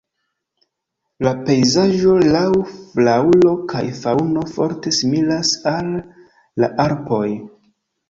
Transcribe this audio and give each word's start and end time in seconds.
La 1.27 1.33
pejzaĝo 1.49 2.15
laŭ 2.37 2.41
flaŭro 2.71 3.53
kaj 3.75 3.85
faŭno 4.01 4.49
forte 4.57 4.97
similas 5.03 5.57
al 5.77 5.97
la 6.65 6.75
Alpoj. 6.91 7.27